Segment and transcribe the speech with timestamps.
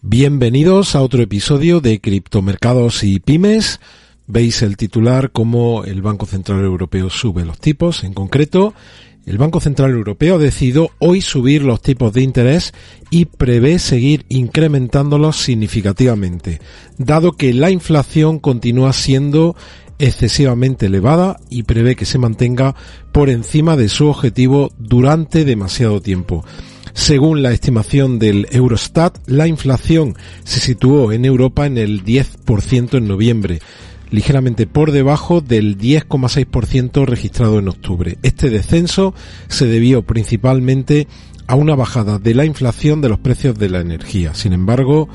[0.00, 3.80] Bienvenidos a otro episodio de Criptomercados y Pymes.
[4.28, 8.04] Veis el titular como el Banco Central Europeo sube los tipos.
[8.04, 8.74] En concreto,
[9.26, 12.74] el Banco Central Europeo ha decidido hoy subir los tipos de interés
[13.10, 16.60] y prevé seguir incrementándolos significativamente,
[16.96, 19.56] dado que la inflación continúa siendo
[19.98, 22.76] excesivamente elevada y prevé que se mantenga
[23.10, 26.44] por encima de su objetivo durante demasiado tiempo.
[26.94, 33.08] Según la estimación del Eurostat, la inflación se situó en Europa en el 10% en
[33.08, 33.60] noviembre,
[34.10, 38.18] ligeramente por debajo del 10,6% registrado en octubre.
[38.22, 39.14] Este descenso
[39.48, 41.08] se debió principalmente
[41.46, 44.34] a una bajada de la inflación de los precios de la energía.
[44.34, 45.08] Sin embargo,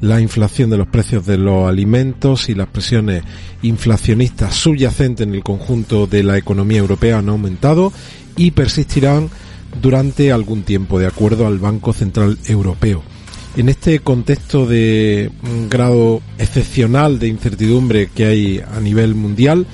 [0.00, 3.22] la inflación de los precios de los alimentos y las presiones
[3.62, 7.92] inflacionistas subyacentes en el conjunto de la economía europea han aumentado
[8.36, 9.30] y persistirán
[9.80, 13.02] durante algún tiempo, de acuerdo al Banco Central Europeo.
[13.56, 19.66] En este contexto de un grado excepcional de incertidumbre que hay a nivel mundial,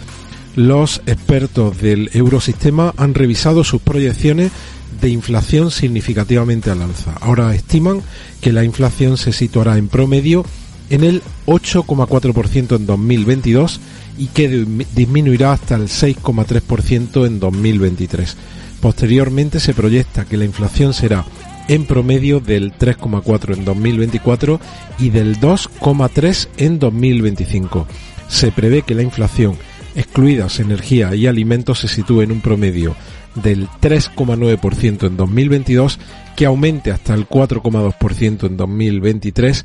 [0.57, 4.53] los expertos del eurosistema han revisado sus proyecciones
[5.01, 7.15] de inflación significativamente al alza.
[7.21, 8.01] Ahora estiman
[8.41, 10.45] que la inflación se situará en promedio
[10.91, 13.81] en el 8,4% en 2022
[14.17, 18.37] y que disminuirá hasta el 6,3% en 2023.
[18.85, 21.25] Posteriormente se proyecta que la inflación será
[21.69, 24.61] en promedio del 3,4 en 2024
[24.99, 27.87] y del 2,3 en 2025.
[28.29, 29.57] Se prevé que la inflación,
[29.95, 32.95] excluidas energía y alimentos, se sitúe en un promedio
[33.37, 35.99] del 3,9% en 2022,
[36.37, 39.65] que aumente hasta el 4,2% en 2023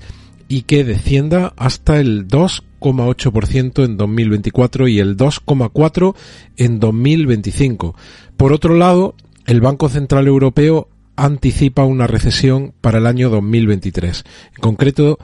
[0.50, 6.16] y que descienda hasta el 2,8% en 2024 y el 2,4%
[6.58, 7.96] en 2025.
[8.36, 9.16] Por otro lado,
[9.46, 14.24] el Banco Central Europeo anticipa una recesión para el año 2023.
[14.56, 15.20] En concreto,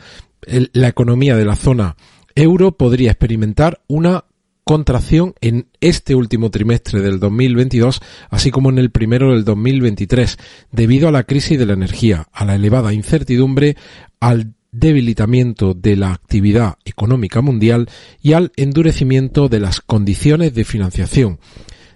[0.73, 1.97] la economía de la zona
[2.35, 4.25] euro podría experimentar una
[4.65, 10.37] contracción en este último trimestre del 2022, así como en el primero del 2023,
[10.71, 13.77] debido a la crisis de la energía, a la elevada incertidumbre,
[14.19, 17.89] al debilitamiento de la actividad económica mundial
[18.21, 21.39] y al endurecimiento de las condiciones de financiación.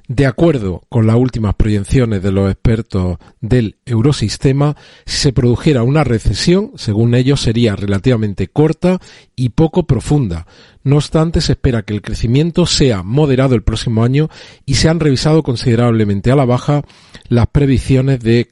[0.10, 4.76] De acuerdo con las últimas proyecciones de los expertos del eurosistema,
[5.06, 9.00] si se produjera una recesión, según ellos, sería relativamente corta
[9.36, 10.48] y poco profunda.
[10.84, 14.32] No obstante, se espera que el crecimiento sea moderado el próximo año
[14.66, 16.82] y se han revisado considerablemente a la baja
[17.28, 18.48] las predicciones de,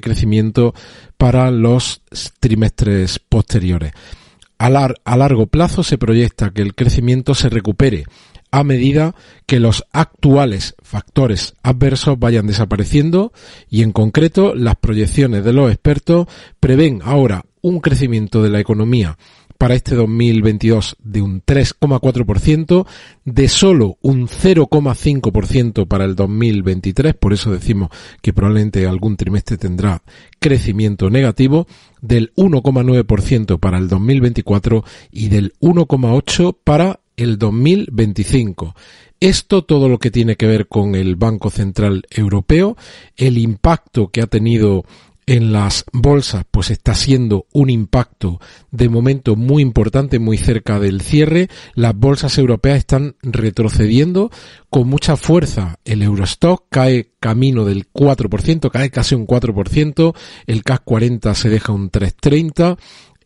[0.00, 0.74] crecimiento
[1.18, 2.00] para los
[2.40, 3.92] trimestres posteriores.
[4.56, 8.06] A largo plazo se proyecta que el crecimiento se recupere
[8.56, 13.34] a medida que los actuales factores adversos vayan desapareciendo
[13.68, 16.26] y en concreto las proyecciones de los expertos
[16.58, 19.18] prevén ahora un crecimiento de la economía
[19.58, 22.86] para este 2022 de un 3,4%,
[23.26, 27.90] de solo un 0,5% para el 2023, por eso decimos
[28.22, 30.02] que probablemente algún trimestre tendrá
[30.38, 31.66] crecimiento negativo,
[32.00, 38.74] del 1,9% para el 2024 y del 1,8% para el 2025.
[39.18, 42.76] Esto todo lo que tiene que ver con el Banco Central Europeo,
[43.16, 44.84] el impacto que ha tenido
[45.26, 48.40] en las bolsas pues está siendo un impacto
[48.70, 51.48] de momento muy importante, muy cerca del cierre.
[51.74, 54.30] Las bolsas europeas están retrocediendo
[54.70, 55.80] con mucha fuerza.
[55.84, 60.14] El Eurostock cae camino del 4%, cae casi un 4%,
[60.46, 62.76] el CAC 40 se deja un 330,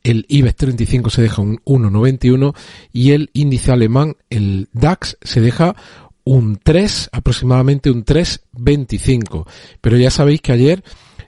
[0.02, 2.54] el IBEX 35 se deja un 1,91
[2.92, 5.76] y el índice alemán, el DAX, se deja
[6.24, 9.46] un 3, aproximadamente un 3,25.
[9.80, 10.82] Pero ya sabéis que ayer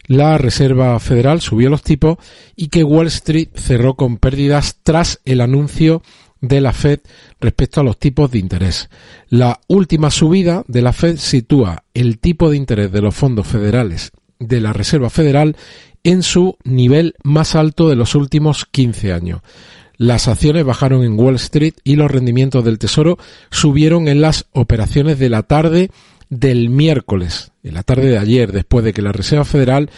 [0.06, 2.18] la Reserva Federal subió los tipos
[2.56, 6.02] y que Wall Street cerró con pérdidas tras el anuncio
[6.40, 7.00] de la Fed
[7.40, 8.90] respecto a los tipos de interés.
[9.28, 14.10] La última subida de la Fed sitúa el tipo de interés de los fondos federales
[14.40, 15.56] de la Reserva Federal
[16.04, 19.40] en su nivel más alto de los últimos 15 años.
[19.96, 23.18] Las acciones bajaron en Wall Street y los rendimientos del Tesoro
[23.50, 25.90] subieron en las operaciones de la tarde
[26.28, 29.90] del miércoles, en la tarde de ayer, después de que la Reserva Federal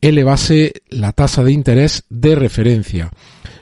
[0.00, 3.10] elevase la tasa de interés de referencia.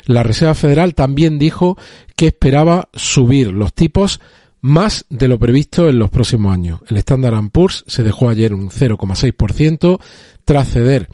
[0.06, 1.78] La Reserva Federal también dijo
[2.16, 4.20] que esperaba subir los tipos
[4.60, 6.80] más de lo previsto en los próximos años.
[6.88, 10.00] El Standard Poor's se dejó ayer un 0,6%
[10.44, 11.08] tras ceder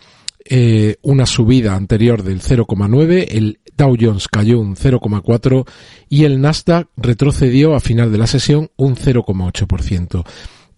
[0.52, 5.64] eh, una subida anterior del 0,9, el Dow Jones cayó un 0,4
[6.08, 10.24] y el Nasdaq retrocedió a final de la sesión un 0,8%.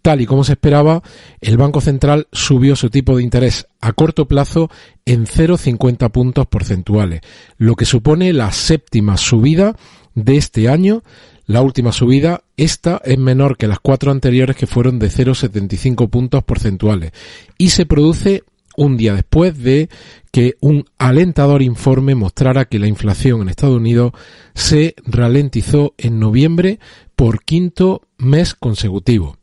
[0.02, 1.02] Tal y como se esperaba,
[1.40, 4.68] el Banco Central subió su tipo de interés a corto plazo
[5.06, 7.22] en 0,50 puntos porcentuales,
[7.56, 9.74] lo que supone la séptima subida
[10.14, 11.02] de este año.
[11.46, 16.44] La última subida, esta es menor que las cuatro anteriores que fueron de 0,75 puntos
[16.44, 17.12] porcentuales
[17.56, 18.44] y se produce
[18.76, 19.88] un día después de
[20.30, 24.12] que un alentador informe mostrara que la inflación en Estados Unidos
[24.54, 26.78] se ralentizó en noviembre
[27.16, 29.36] por quinto mes consecutivo.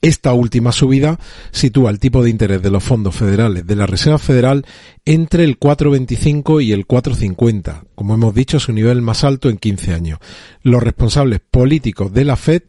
[0.00, 1.18] Esta última subida
[1.52, 4.64] sitúa el tipo de interés de los fondos federales de la Reserva Federal
[5.04, 9.94] entre el 4,25 y el 4,50, como hemos dicho, su nivel más alto en 15
[9.94, 10.18] años.
[10.62, 12.62] Los responsables políticos de la Fed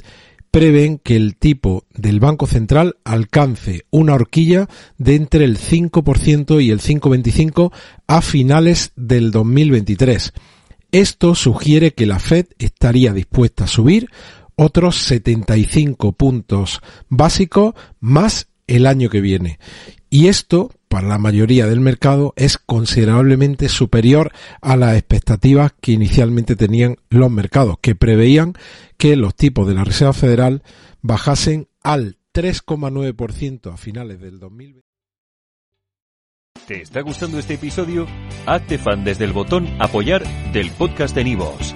[0.53, 4.69] prevén que el tipo del Banco Central alcance una horquilla
[4.99, 7.71] de entre el 5% y el 5,25
[8.05, 10.31] a finales del 2023.
[10.91, 14.11] Esto sugiere que la Fed estaría dispuesta a subir
[14.55, 19.59] otros 75 puntos básicos más el año que viene.
[20.09, 24.31] Y esto, para la mayoría del mercado, es considerablemente superior
[24.61, 28.53] a las expectativas que inicialmente tenían los mercados, que preveían
[28.97, 30.63] que los tipos de la Reserva Federal
[31.01, 34.83] bajasen al 3,9% a finales del 2020.
[36.67, 38.07] ¿Te está gustando este episodio?
[38.45, 40.23] Hazte fan desde el botón apoyar
[40.53, 41.75] del podcast de Nivos.